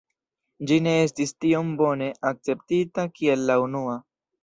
Ĝi 0.71 0.77
ne 0.85 0.93
estis 1.01 1.35
tiom 1.45 1.71
bone 1.83 2.09
akceptita 2.33 3.09
kiel 3.21 3.49
la 3.53 3.63
unua. 3.69 3.99